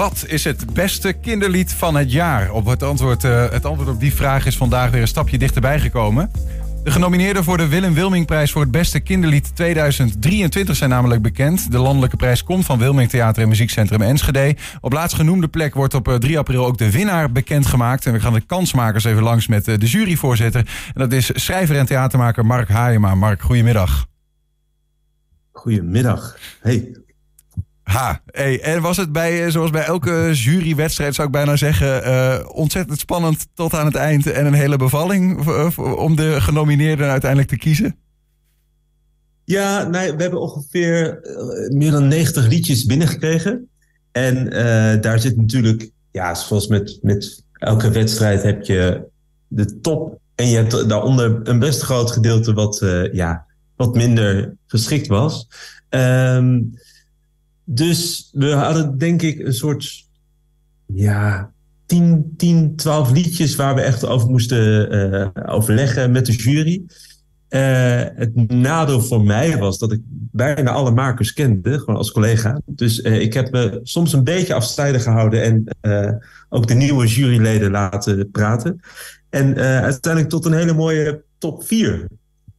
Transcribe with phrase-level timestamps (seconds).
[0.00, 2.50] Wat is het beste kinderlied van het jaar?
[2.50, 5.80] Op het, antwoord, uh, het antwoord op die vraag is vandaag weer een stapje dichterbij
[5.80, 6.30] gekomen.
[6.84, 11.72] De genomineerden voor de Willem Wilmingprijs voor het beste kinderlied 2023 zijn namelijk bekend.
[11.72, 14.56] De landelijke prijs komt van Wilming Theater en Muziekcentrum Enschede.
[14.80, 18.06] Op laatstgenoemde plek wordt op 3 april ook de winnaar bekendgemaakt.
[18.06, 20.60] En we gaan de kansmakers even langs met de juryvoorzitter.
[20.94, 23.14] En dat is schrijver en theatermaker Mark Haajema.
[23.14, 24.06] Mark, goedemiddag.
[25.52, 26.38] Goedemiddag.
[26.60, 27.00] Hey.
[27.90, 28.20] Ha,
[28.60, 32.98] en was het bij, eh, zoals bij elke jurywedstrijd zou ik bijna zeggen, uh, ontzettend
[32.98, 35.46] spannend tot aan het eind en een hele bevalling
[35.76, 37.96] om de genomineerden uiteindelijk te kiezen?
[39.44, 41.20] Ja, nee, we hebben ongeveer
[41.68, 43.68] meer dan 90 liedjes binnengekregen.
[44.12, 44.50] En
[45.00, 49.04] daar zit natuurlijk, ja, zoals met, met elke wedstrijd heb je
[49.48, 50.18] de top.
[50.34, 53.46] En je hebt daaronder een best groot gedeelte wat, ja,
[53.76, 55.48] wat minder geschikt was.
[55.88, 56.72] Um,
[57.72, 60.06] dus we hadden denk ik een soort,
[60.86, 61.52] ja,
[61.86, 66.82] 10, 10 12 liedjes waar we echt over moesten uh, overleggen met de jury.
[67.48, 70.00] Uh, het nadeel voor mij was dat ik
[70.32, 72.60] bijna alle makers kende, gewoon als collega.
[72.66, 75.64] Dus uh, ik heb me soms een beetje afzijdig gehouden en
[76.48, 78.80] ook de nieuwe juryleden laten praten.
[79.28, 82.06] En uiteindelijk tot een hele mooie top 4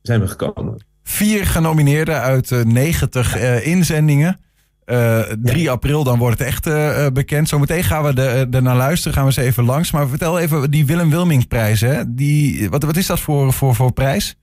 [0.02, 0.86] zijn we gekomen.
[1.04, 4.40] Vier genomineerden uit 90 inzendingen.
[4.86, 5.72] Uh, 3 ja.
[5.72, 7.50] april, dan wordt het echt uh, bekend.
[7.50, 9.92] Zometeen gaan we er, er naar luisteren, gaan we eens even langs.
[9.92, 11.86] Maar vertel even, die Willem Wilming-prijs?
[12.08, 14.36] Die, wat, wat is dat voor, voor, voor prijs?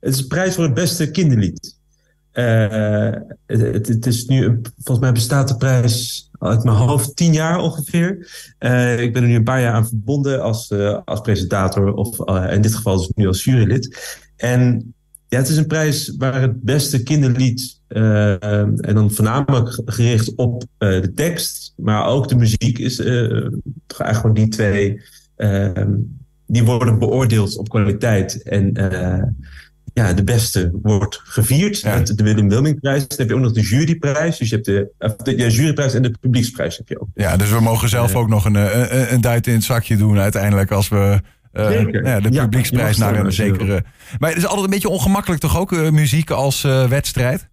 [0.00, 1.78] Het is een prijs voor het beste kinderlied.
[2.32, 3.12] Uh,
[3.46, 8.28] het, het, is nu, volgens mij bestaat de prijs uit mijn hoofd tien jaar ongeveer.
[8.58, 12.28] Uh, ik ben er nu een paar jaar aan verbonden als, uh, als presentator, of
[12.50, 13.98] in dit geval dus nu als jurylid.
[14.36, 14.94] En
[15.30, 20.62] ja, het is een prijs waar het beste kinderlied, uh, en dan voornamelijk gericht op
[20.62, 25.00] uh, de tekst, maar ook de muziek, is uh, eigenlijk gewoon die twee,
[26.46, 28.42] die worden beoordeeld op kwaliteit.
[28.42, 28.72] En
[29.94, 31.94] ja, de beste wordt gevierd ja.
[31.94, 33.08] met de Willem Wilmingprijs.
[33.08, 34.38] Dan heb je ook nog de juryprijs.
[34.38, 34.92] Dus je hebt de,
[35.22, 37.08] de ja, juryprijs en de publieksprijs heb je ook.
[37.14, 40.18] Ja, dus we mogen zelf ook nog een, een, een duit in het zakje doen
[40.18, 41.20] uiteindelijk als we
[41.52, 43.84] uh, ja, de publieksprijs ja, naar een zekere.
[44.18, 47.48] Maar het is altijd een beetje ongemakkelijk, toch ook, uh, muziek als uh, wedstrijd?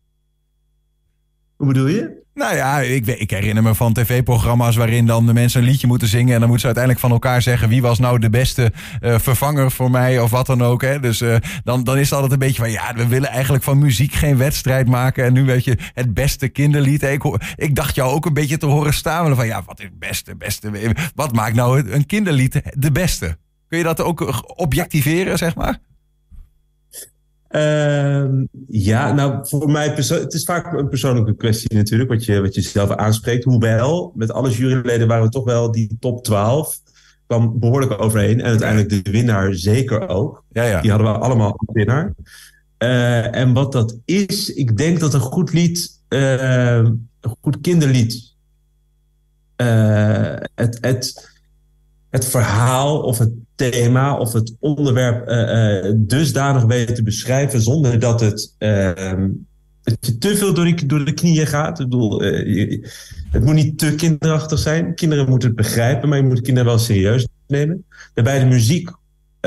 [1.55, 2.25] Hoe bedoel je?
[2.33, 6.07] Nou ja, ik, ik herinner me van tv-programma's waarin dan de mensen een liedje moeten
[6.07, 6.33] zingen.
[6.33, 8.71] En dan moeten ze uiteindelijk van elkaar zeggen wie was nou de beste
[9.01, 10.81] vervanger voor mij of wat dan ook.
[10.81, 10.99] Hè?
[10.99, 11.23] Dus
[11.63, 14.37] dan, dan is het altijd een beetje van ja, we willen eigenlijk van muziek geen
[14.37, 15.25] wedstrijd maken.
[15.25, 17.03] En nu weet je het beste kinderlied.
[17.03, 17.23] Ik,
[17.55, 20.35] ik dacht jou ook een beetje te horen stamelen van ja, wat is het beste,
[20.35, 20.95] beste.
[21.15, 23.37] Wat maakt nou een kinderlied de beste?
[23.67, 25.79] Kun je dat ook objectiveren, zeg maar?
[27.51, 28.25] Uh,
[28.67, 32.61] ja, nou voor mij het is vaak een persoonlijke kwestie natuurlijk, wat je, wat je
[32.61, 33.43] zelf aanspreekt.
[33.43, 36.79] Hoewel, met alle juryleden waren we toch wel die top 12
[37.27, 38.39] kwam behoorlijk overheen.
[38.39, 40.43] En uiteindelijk de winnaar zeker ook.
[40.51, 40.81] Ja, ja.
[40.81, 42.13] Die hadden we allemaal als winnaar.
[42.79, 47.09] Uh, en wat dat is, ik denk dat een goed lied, uh, een
[47.41, 48.33] goed kinderlied,
[49.61, 51.31] uh, het, het,
[52.09, 57.99] het verhaal of het thema of het onderwerp uh, uh, dusdanig weten te beschrijven zonder
[57.99, 58.91] dat het, uh,
[60.19, 61.79] te veel door, door de knieën gaat.
[61.79, 62.89] Ik bedoel, je,
[63.31, 64.95] het moet niet te kinderachtig zijn.
[64.95, 67.85] Kinderen moeten het begrijpen, maar je moet de kinderen wel serieus nemen.
[68.13, 68.89] Daarbij de muziek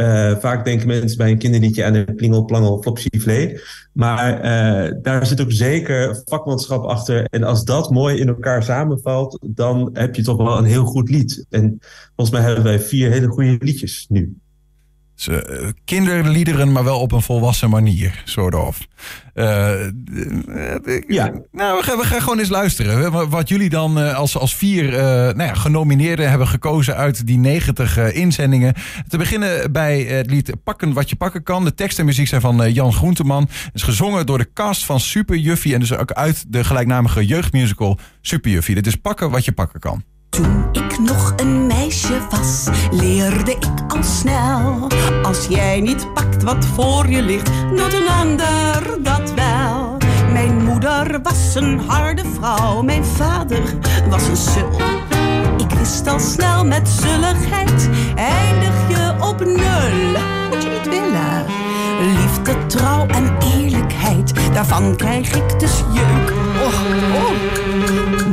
[0.01, 3.09] uh, vaak denken mensen bij een kinderliedje aan een plingel, plangel, flopsy,
[3.93, 7.25] Maar uh, daar zit ook zeker vakmanschap achter.
[7.25, 11.11] En als dat mooi in elkaar samenvalt, dan heb je toch wel een heel goed
[11.11, 11.47] lied.
[11.51, 11.79] En
[12.17, 14.37] volgens mij hebben wij vier hele goede liedjes nu.
[15.29, 18.79] Uh, kinderliederen, maar wel op een volwassen manier, soort of.
[19.35, 19.91] Uh,
[21.07, 21.33] ja.
[21.53, 23.31] Nou, we gaan, we gaan gewoon eens luisteren.
[23.31, 27.39] Wat jullie dan uh, als, als vier uh, nou ja, genomineerden hebben gekozen uit die
[27.39, 28.75] 90 inzendingen.
[29.09, 31.65] Te beginnen bij het lied Pakken wat je pakken kan.
[31.65, 33.43] De tekst en muziek zijn van Jan Groenteman.
[33.43, 35.75] Het is gezongen door de cast van Super Juffie.
[35.75, 38.75] En dus ook uit de gelijknamige jeugdmusical Super Juffie.
[38.75, 40.05] Dit is Pakken wat je pakken kan.
[40.31, 44.89] Toen ik nog een meisje was, leerde ik al snel.
[45.23, 49.97] Als jij niet pakt wat voor je ligt, doet een ander dat wel.
[50.33, 53.63] Mijn moeder was een harde vrouw, mijn vader
[54.09, 54.71] was een sul.
[55.57, 60.21] Ik wist al snel met zulligheid, eindig je op nul.
[60.51, 61.45] Moet je niet willen.
[62.21, 66.33] Liefde, trouw en eerlijkheid, daarvan krijg ik dus jeuk.
[66.63, 66.75] Oh,
[67.15, 68.30] oh.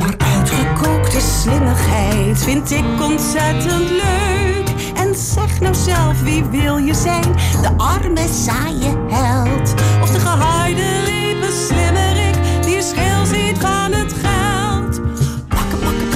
[1.18, 4.68] Uitgekookte slimmigheid vind ik ontzettend leuk.
[4.94, 7.32] En zeg nou zelf, wie wil je zijn?
[7.62, 9.74] De arme, saaie held.
[10.02, 15.00] Of de gehaaide, lieve slimmerik die schil ziet van het geld.
[15.48, 16.08] Pakken, pakken,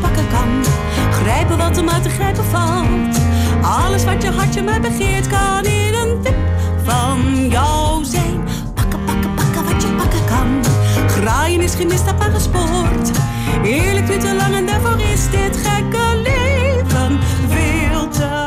[0.00, 3.18] pakken wat hem uit te grijpen valt.
[3.62, 6.36] Alles wat je hartje maar begeert kan in een tip
[6.84, 8.44] van jou zijn.
[8.74, 10.72] Pakken, pakken, pakken wat je pakken kan.
[11.08, 12.65] Graaien is geen misstap gespoord.
[13.66, 17.18] Eerlijk duurt te lang en daarvoor is dit gekke leven
[17.48, 18.46] veel te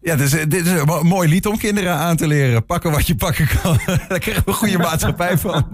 [0.00, 2.66] ja, dus, dit is een mooi lied om kinderen aan te leren.
[2.66, 3.78] Pakken wat je pakken kan.
[4.08, 5.66] Daar krijgen we een goede maatschappij van.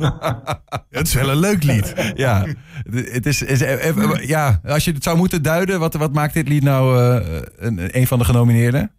[0.91, 1.93] het is wel een leuk lied.
[2.15, 2.47] Ja,
[2.91, 6.35] het is, is, eh, eh, ja als je het zou moeten duiden, wat, wat maakt
[6.35, 8.91] dit lied nou uh, een, een van de genomineerden?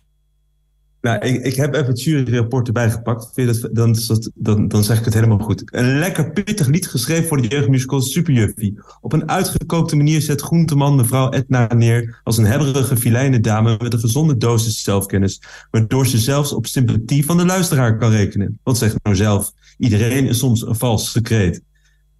[1.05, 3.31] Nou, ik, ik heb even het juryrapport erbij gepakt.
[3.71, 3.95] Dan,
[4.35, 5.63] dan, dan zeg ik het helemaal goed.
[5.65, 8.79] Een lekker pittig lied geschreven voor de jeugdmusical Superjuffie.
[9.01, 13.93] Op een uitgekookte manier zet Groenteman mevrouw Edna neer als een hebberige filijne dame met
[13.93, 15.41] een gezonde dosis zelfkennis,
[15.71, 18.59] waardoor ze zelfs op sympathie van de luisteraar kan rekenen.
[18.63, 19.51] Wat zegt nou zelf?
[19.77, 21.61] Iedereen is soms een vals secreet.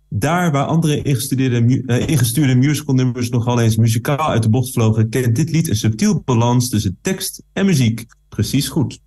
[0.09, 5.35] Daar waar andere ingestudeerde, uh, ingestuurde musicalnummers nogal eens muzikaal uit de bocht vlogen, kent
[5.35, 8.99] dit lied een subtiel balans tussen tekst en muziek precies goed.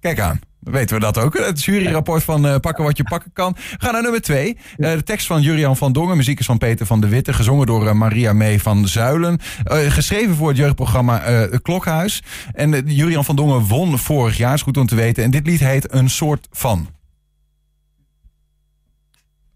[0.00, 0.40] Kijk aan.
[0.60, 1.38] Weten we dat ook?
[1.38, 3.56] Het juryrapport van uh, Pakken wat je pakken kan.
[3.78, 4.56] Gaan naar nummer twee.
[4.76, 6.16] Uh, de tekst van Jurian van Dongen.
[6.16, 7.32] Muziek is van Peter van de Witte.
[7.32, 9.40] Gezongen door Maria Mee van Zuilen.
[9.64, 12.22] geschreven voor het jeugdprogramma Klokhuis.
[12.52, 14.54] En Jurian van Dongen won vorig jaar.
[14.54, 15.24] Is goed om te weten.
[15.24, 16.88] En dit lied heet Een soort van.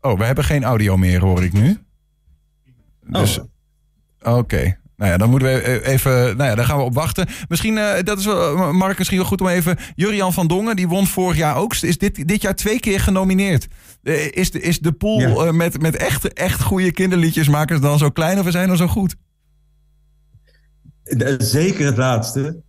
[0.07, 1.79] Oh, we hebben geen audio meer, hoor ik nu.
[3.01, 3.39] Dus,
[4.19, 4.31] Oké.
[4.31, 4.79] Okay.
[4.97, 6.13] Nou ja, dan moeten we e- even.
[6.13, 7.27] Nou ja, daar gaan we op wachten.
[7.49, 9.77] Misschien, uh, dat is wel, Mark, misschien wel goed om even.
[9.95, 11.75] Jurian van Dongen, die won vorig jaar ook.
[11.75, 13.67] Is dit, dit jaar twee keer genomineerd.
[14.03, 15.29] Uh, is, de, is de pool ja.
[15.29, 19.17] uh, met, met echt, echt goede kinderliedjesmakers dan zo klein of zijn dan zo goed?
[21.39, 22.63] Zeker het laatste.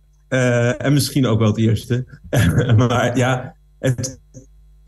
[0.78, 2.20] en misschien ook wel het eerste.
[2.88, 4.20] maar ja, het,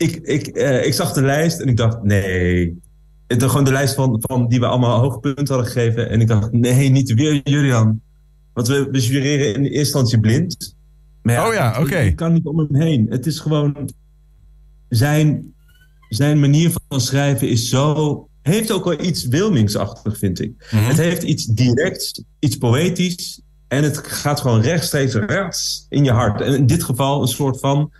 [0.01, 0.47] ik, ik,
[0.85, 2.81] ik zag de lijst en ik dacht: nee,
[3.37, 6.09] de, gewoon de lijst van, van die we allemaal hoogpunten hadden gegeven.
[6.09, 8.01] En ik dacht, nee, niet weer Julian.
[8.53, 10.75] Want we, we jureren in eerste instantie blind.
[11.21, 11.97] Maar ja, oh ja, oké.
[11.97, 13.07] Ik kan niet om hem heen.
[13.09, 13.89] Het is gewoon...
[14.89, 15.53] Zijn,
[16.09, 18.25] zijn manier van schrijven is zo...
[18.41, 20.67] Heeft ook wel iets Wilmingsachtig, vind ik.
[20.71, 20.83] Mhm.
[20.83, 23.41] Het heeft iets directs, iets poëtisch.
[23.67, 26.41] En het gaat gewoon rechtstreeks rechts in je hart.
[26.41, 27.91] En in dit geval een soort van...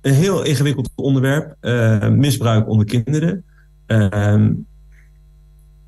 [0.00, 1.56] Een heel ingewikkeld onderwerp.
[1.60, 3.44] Uh, misbruik onder kinderen.
[3.86, 4.46] Uh,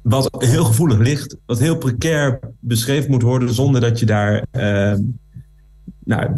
[0.03, 4.47] wat heel gevoelig ligt, wat heel precair beschreven moet worden zonder dat je daar.
[4.53, 4.94] Uh,
[6.05, 6.31] nou,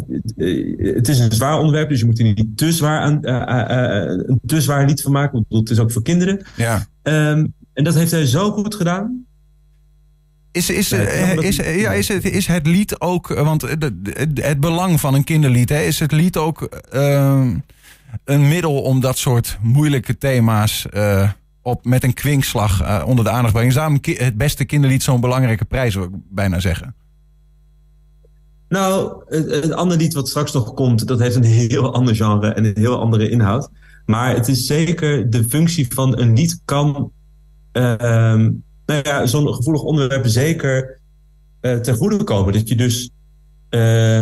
[0.77, 4.61] het is een zwaar onderwerp, dus je moet er niet te zwaar aan, een te
[4.61, 5.45] zwaar lied van maken.
[5.49, 6.41] Want het is ook voor kinderen.
[6.57, 6.87] Ja.
[7.03, 9.24] Um, en dat heeft hij zo goed gedaan.
[10.55, 13.91] Is, is, is, ja, is, het, is het lied ook, want het,
[14.33, 17.51] het belang van een kinderlied, hè, is het lied ook uh,
[18.23, 21.29] een middel om dat soort moeilijke thema's uh,
[21.61, 23.73] op, met een kwinkslag uh, onder de aandacht brengen.
[23.73, 26.95] Daarom het beste kinderlied zo'n belangrijke prijs, zou ik bijna zeggen.
[28.69, 32.47] Nou, het, het, andere lied wat straks nog komt, dat heeft een heel ander genre
[32.47, 33.69] en een heel andere inhoud.
[34.05, 37.11] Maar het is zeker de functie van een lied kan
[37.73, 38.47] uh,
[38.85, 40.99] nou ja, zo'n gevoelig onderwerp zeker
[41.61, 42.53] uh, ten goede komen.
[42.53, 43.09] Dat je dus
[43.69, 44.21] uh,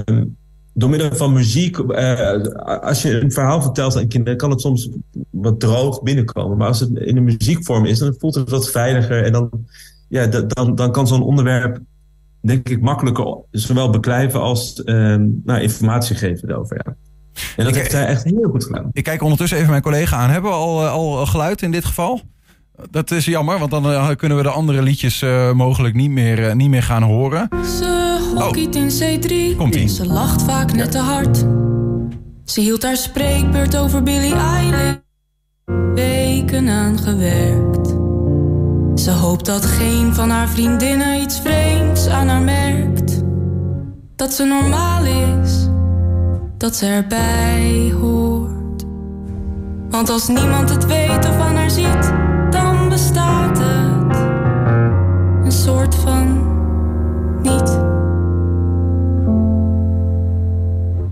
[0.73, 2.41] door middel van muziek, uh,
[2.81, 4.89] als je een verhaal vertelt aan kinderen, kan het soms
[5.29, 6.57] wat droog binnenkomen.
[6.57, 9.23] Maar als het in een muziekvorm is, dan voelt het wat veiliger.
[9.23, 9.49] En dan,
[10.09, 11.79] ja, dan, dan kan zo'n onderwerp,
[12.41, 16.81] denk ik, makkelijker zowel beklijven als uh, nou, informatie geven erover.
[16.85, 16.95] Ja.
[17.57, 18.89] En dat heeft hij echt heel goed gedaan.
[18.91, 20.29] Ik kijk ondertussen even mijn collega aan.
[20.29, 22.21] Hebben we al, eh, al geluid in dit geval?
[22.89, 26.39] Dat is jammer, want dan uh, kunnen we de andere liedjes uh, mogelijk niet meer,
[26.39, 27.49] uh, niet meer gaan horen.
[27.79, 28.81] Ze hockeyt oh.
[28.81, 29.57] in C3.
[29.57, 29.87] Komt ie.
[29.87, 31.37] Ze lacht vaak net te hard.
[32.45, 34.95] Ze hield haar spreekbeurt over Billie Eilish.
[35.93, 37.87] Weken aan gewerkt.
[39.01, 43.21] Ze hoopt dat geen van haar vriendinnen iets vreemds aan haar merkt.
[44.15, 45.67] Dat ze normaal is.
[46.57, 48.83] Dat ze erbij hoort.
[49.89, 52.22] Want als niemand het weet of aan haar ziet
[55.63, 56.27] soort van
[57.41, 57.79] niet.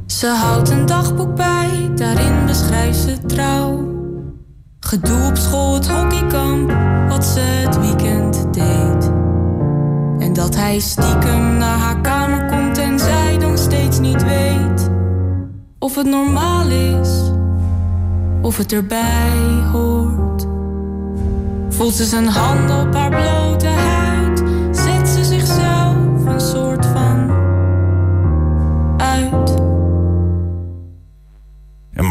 [0.05, 3.89] Ze houdt een dagboek bij, daarin beschrijft ze trouw.
[4.79, 6.71] Gedoe op school, het hockeykamp,
[7.09, 9.11] wat ze het weekend deed.
[10.19, 14.89] En dat hij stiekem naar haar kamer komt en zij dan steeds niet weet
[15.79, 17.31] of het normaal is,
[18.41, 20.47] of het erbij hoort.
[21.69, 24.00] Voelt ze zijn hand op haar blote huid,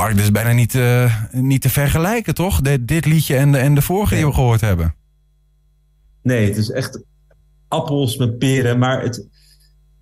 [0.00, 2.60] Mark, dit is bijna niet, uh, niet te vergelijken, toch?
[2.60, 4.94] De, dit liedje en de, en de vorige die we gehoord hebben.
[6.22, 7.02] Nee, het is echt
[7.68, 8.78] appels, met peren.
[8.78, 9.26] Maar het,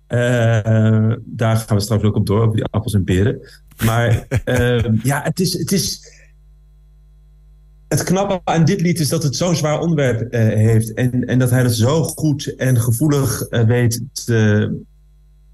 [0.07, 3.39] uh, daar gaan we straks ook op door, over die appels en peren.
[3.85, 6.13] Maar uh, ja, het is, het is.
[7.87, 10.93] Het knappe aan dit lied is dat het zo'n zwaar onderwerp uh, heeft.
[10.93, 14.83] En, en dat hij het zo goed en gevoelig weet te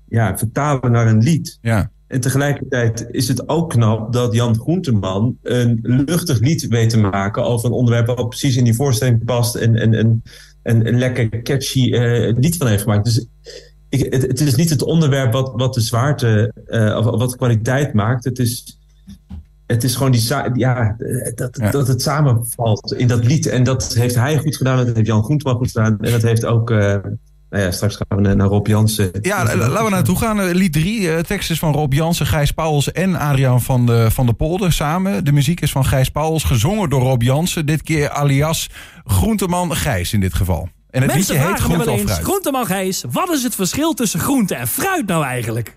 [0.08, 1.58] ja, vertalen naar een lied.
[1.62, 1.92] Ja.
[2.08, 7.44] En tegelijkertijd is het ook knap dat Jan Groenteman een luchtig lied weet te maken
[7.44, 10.24] over een onderwerp wat precies in die voorstelling past en, en, en,
[10.62, 13.06] en een lekker catchy uh, lied van heeft gemaakt.
[13.06, 13.28] Dus
[13.90, 17.38] ik, het, het, is niet het onderwerp wat, wat de zwaarte uh, of wat de
[17.38, 18.24] kwaliteit maakt.
[18.24, 18.80] Het is,
[19.66, 20.96] het is gewoon die, ja,
[21.36, 21.72] dat, ja.
[21.72, 23.48] dat het samenvalt in dat lied.
[23.48, 26.00] En dat heeft hij goed gedaan, dat heeft Jan Groenteman goed gedaan.
[26.00, 26.70] En dat heeft ook.
[26.70, 26.96] Uh,
[27.56, 29.12] nou ja, straks gaan we naar Rob Jansen.
[29.22, 30.52] Ja, laten we naartoe gaan.
[30.52, 34.34] Lied 3, tekst is van Rob Jansen, Gijs Pauwels en Adriaan van de, van de
[34.34, 35.24] Polder samen.
[35.24, 37.66] De muziek is van Gijs Pauwels, gezongen door Rob Jansen.
[37.66, 38.70] Dit keer alias
[39.06, 40.70] Groenteman Gijs in dit geval.
[40.90, 42.24] En het Mensen liedje heet Groente of Fruit.
[42.24, 45.76] groenteman Gijs, wat is het verschil tussen groente en fruit nou eigenlijk?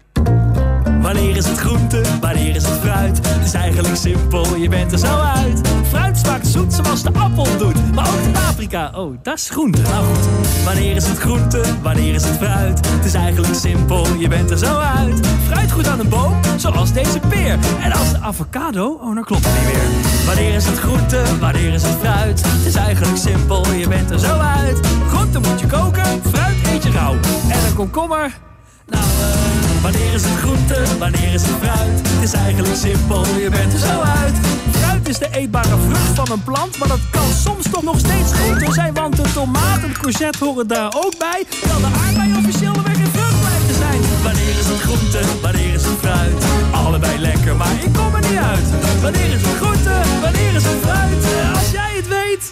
[1.01, 3.29] Wanneer is het groente, wanneer is het fruit?
[3.29, 5.61] Het is eigenlijk simpel, je bent er zo uit.
[5.89, 9.83] Fruit smaakt zoet zoals de appel doet, maar ook de paprika, oh, dat is groente.
[9.83, 10.29] Nou goed,
[10.65, 12.89] wanneer is het groente, wanneer is het fruit?
[12.89, 15.27] Het is eigenlijk simpel, je bent er zo uit.
[15.47, 17.59] Fruit groeit aan een boom, zoals deze peer.
[17.83, 20.27] En als de avocado, oh, dan klopt het niet meer.
[20.27, 22.43] Wanneer is het groente, wanneer is het fruit?
[22.47, 24.81] Het is eigenlijk simpel, je bent er zo uit.
[25.09, 27.15] Groente moet je koken, fruit eet je rauw.
[27.49, 28.39] En een komkommer,
[28.87, 29.48] nou, uh,
[29.83, 32.01] wanneer is het groente, wanneer is het fruit?
[32.09, 34.37] Het is eigenlijk simpel, je bent er zo uit.
[34.71, 38.33] Fruit is de eetbare vrucht van een plant, maar dat kan soms toch nog steeds
[38.33, 38.95] groente zijn.
[38.95, 41.45] Want de tomaat en courgette horen daar ook bij.
[41.49, 44.01] Terwijl de aardbei officieel weg in vrucht blijft te zijn.
[44.23, 46.43] Wanneer is het groente, wanneer is het fruit?
[46.71, 48.69] Allebei lekker, maar ik kom er niet uit.
[49.03, 51.23] Wanneer is het groente, wanneer is het fruit?
[51.55, 52.45] Als jij het weet,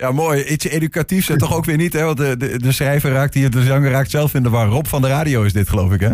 [0.00, 0.44] Ja, mooi.
[0.44, 2.04] Iets educatiefs en toch ook weer niet, hè?
[2.04, 4.68] Want de, de, de schrijver raakt hier, de zanger raakt zelf in de war.
[4.68, 6.10] Rob van de radio is dit, geloof ik, hè?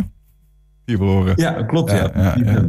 [0.84, 1.32] Hier horen.
[1.36, 2.10] Ja, klopt, ja.
[2.14, 2.66] Ja,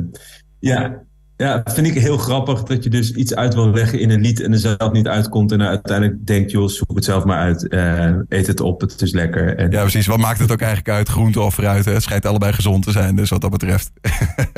[0.59, 1.03] ja,
[1.37, 1.63] ja.
[1.65, 4.51] vind ik heel grappig dat je dus iets uit wil leggen in een lied en
[4.51, 5.51] er zelf niet uitkomt.
[5.51, 7.65] En uiteindelijk denkt, joh, zoek het zelf maar uit.
[7.69, 9.55] Uh, eet het op, het is lekker.
[9.55, 9.71] En...
[9.71, 10.07] Ja, precies.
[10.07, 11.09] Wat maakt het ook eigenlijk uit?
[11.09, 11.85] Groente of fruit?
[11.85, 11.93] Hè?
[11.93, 13.91] Het schijnt allebei gezond te zijn, dus wat dat betreft.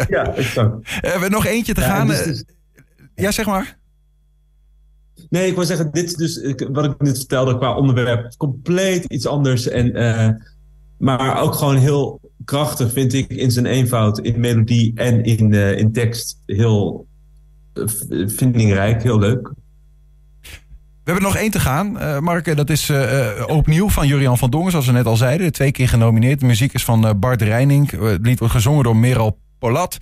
[0.09, 0.75] ja, exact.
[1.05, 2.07] Hebben we nog eentje te gaan?
[2.07, 2.43] dus, dus...
[3.15, 3.78] Ja, zeg maar.
[5.29, 8.33] Nee, ik wil zeggen, dit is dus wat ik net vertelde qua onderwerp.
[8.37, 9.67] Compleet iets anders.
[9.67, 10.29] En, uh,
[10.97, 15.77] maar ook gewoon heel krachtig, vind ik, in zijn eenvoud, in melodie en in, uh,
[15.77, 16.41] in tekst.
[16.45, 17.07] Heel
[17.73, 19.51] uh, vindingrijk, heel leuk.
[21.03, 22.55] We hebben nog één te gaan, uh, Mark.
[22.55, 22.91] Dat is
[23.47, 25.51] opnieuw van Jurian van Dongen, zoals we net al zeiden.
[25.51, 26.39] Twee keer genomineerd.
[26.39, 27.91] De muziek is van Bart Reining.
[27.91, 29.97] het lied wordt gezongen door Meral Polat.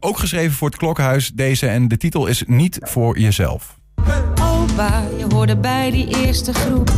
[0.00, 1.66] ook geschreven voor het Klokkenhuis, deze.
[1.66, 3.80] En de titel is Niet voor jezelf.
[4.72, 6.90] Opa, je hoorde bij die eerste groep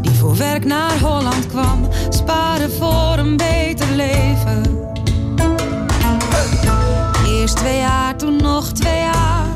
[0.00, 4.62] die voor werk naar Holland kwam, sparen voor een beter leven.
[7.26, 9.46] Eerst twee jaar, toen nog twee jaar.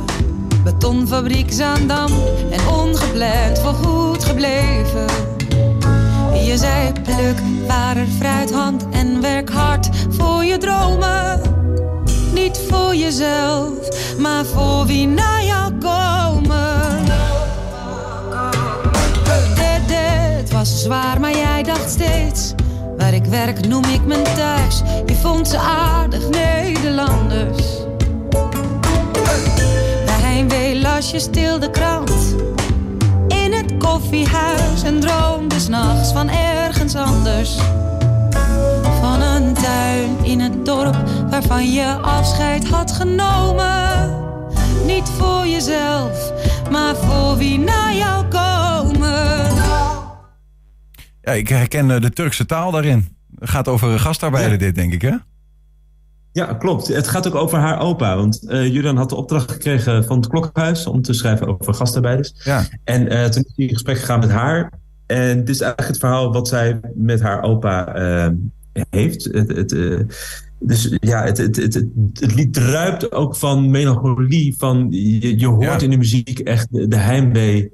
[0.65, 2.11] Betonfabriek Zaandam
[2.51, 5.07] en ongepland voorgoed gebleven.
[6.45, 11.41] Je zei pluk waar er fruithand en werk hard voor je dromen.
[12.33, 13.73] Niet voor jezelf,
[14.19, 16.32] maar voor wie naar jou komen.
[20.63, 22.55] Was zwaar, maar jij dacht steeds.
[22.97, 24.83] Waar ik werk noem ik mijn thuis.
[25.07, 27.67] Je vond ze aardig Nederlanders.
[30.05, 32.35] Bij Heimwee las je stil de krant.
[33.29, 37.57] In het koffiehuis en droomde s'nachts van ergens anders.
[39.01, 40.97] Van een tuin in het dorp
[41.31, 44.15] waarvan je afscheid had genomen.
[44.87, 46.33] Niet voor jezelf,
[46.71, 48.42] maar voor wie naar jou komen.
[51.23, 53.17] Ja, ik herken de Turkse taal daarin.
[53.39, 54.59] Het gaat over gastarbeider ja.
[54.59, 55.15] dit, denk ik, hè?
[56.33, 56.89] Ja, klopt.
[56.89, 58.17] Het gaat ook over haar opa.
[58.17, 62.33] Want uh, Julian had de opdracht gekregen van het Klokhuis om te schrijven over gastarbeiders.
[62.45, 62.65] Ja.
[62.85, 64.73] En uh, toen is hij in gesprek gegaan met haar.
[65.07, 68.29] En dit is eigenlijk het verhaal wat zij met haar opa uh,
[68.91, 69.25] heeft.
[69.25, 69.71] Het, het,
[70.59, 71.75] dus ja, het, het, het,
[72.15, 74.55] het, lied druipt ook van melancholie.
[74.59, 75.81] Van, je, je hoort ja.
[75.81, 77.73] in de muziek echt de, de heimwee.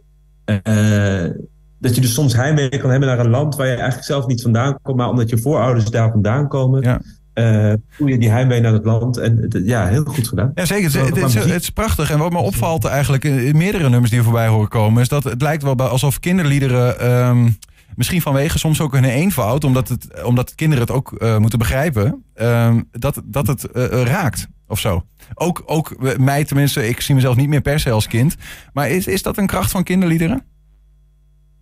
[1.78, 4.42] Dat je dus soms heimwee kan hebben naar een land waar je eigenlijk zelf niet
[4.42, 4.96] vandaan komt.
[4.96, 6.82] Maar omdat je voorouders daar vandaan komen.
[6.82, 7.00] Ja.
[7.34, 9.16] Uh, voel je die heimwee naar het land.
[9.16, 10.50] En het, ja, heel goed gedaan.
[10.54, 10.84] Ja, zeker.
[10.84, 12.10] Het, het, het, het, is prachtig.
[12.10, 15.02] En wat me opvalt eigenlijk in meerdere nummers die er voorbij horen komen...
[15.02, 17.10] is dat het lijkt wel alsof kinderliederen...
[17.10, 17.58] Um,
[17.94, 19.64] misschien vanwege soms ook hun eenvoud...
[19.64, 22.24] omdat, het, omdat kinderen het ook uh, moeten begrijpen...
[22.34, 25.04] Um, dat, dat het uh, raakt of zo.
[25.34, 28.36] Ook, ook mij tenminste, ik zie mezelf niet meer per se als kind.
[28.72, 30.44] Maar is, is dat een kracht van kinderliederen?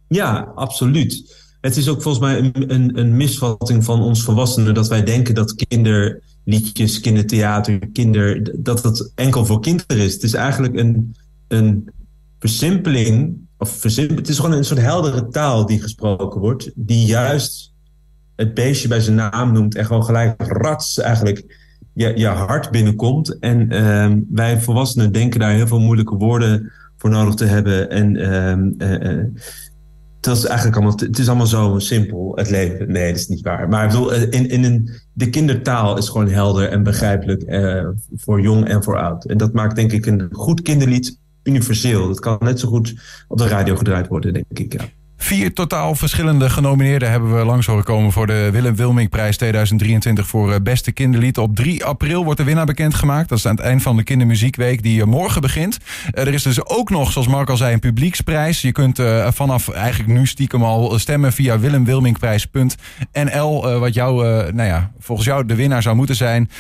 [0.08, 1.44] Ja, absoluut.
[1.60, 5.34] Het is ook volgens mij een, een, een misvatting van ons volwassenen dat wij denken
[5.34, 10.12] dat kinderliedjes, kindertheater, kinder, dat het enkel voor kinderen is.
[10.12, 11.16] Het is eigenlijk een,
[11.48, 11.90] een
[12.38, 17.74] versimpeling, of versimp, het is gewoon een soort heldere taal die gesproken wordt, die juist
[18.36, 23.38] het beestje bij zijn naam noemt en gewoon gelijk rats eigenlijk je, je hart binnenkomt.
[23.38, 27.90] En uh, wij volwassenen denken daar heel veel moeilijke woorden voor nodig te hebben.
[27.90, 28.14] En
[28.82, 29.24] uh,
[30.26, 32.92] dat is eigenlijk allemaal, het is allemaal zo simpel, het leven.
[32.92, 33.68] Nee, dat is niet waar.
[33.68, 37.42] Maar ik bedoel, in, in een, de kindertaal is gewoon helder en begrijpelijk
[38.16, 39.24] voor jong en voor oud.
[39.24, 42.08] En dat maakt denk ik een goed kinderlied universeel.
[42.08, 42.94] Dat kan net zo goed
[43.28, 44.72] op de radio gedraaid worden, denk ik.
[44.72, 45.05] Ja.
[45.26, 50.52] Vier totaal verschillende genomineerden hebben we langs horen komen voor de Willem Wilming-prijs 2023 voor
[50.52, 51.38] eh, beste kinderlied.
[51.38, 53.28] Op 3 april wordt de winnaar bekendgemaakt.
[53.28, 55.78] Dat is aan het eind van de Kindermuziekweek die eh, morgen begint.
[56.10, 58.60] Eh, er is dus ook nog, zoals Mark al zei, een publieksprijs.
[58.60, 63.78] Je kunt vanaf eigenlijk nu stiekem al stemmen via willemwilmingprijs.nl.
[63.78, 66.50] Wat jou, nou ja, volgens jou de winnaar zou moeten zijn.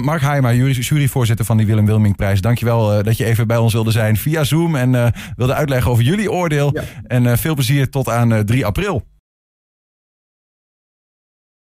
[0.00, 2.40] Mark Heijma, juryvoorzitter van die Willem Wilmingprijs.
[2.40, 6.30] Dankjewel dat je even bij ons wilde zijn via Zoom en wilde uitleggen over jullie
[6.30, 6.76] oordeel.
[7.06, 9.02] En veel plezier tot aan 3 april.